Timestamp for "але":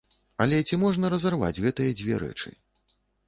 0.45-0.61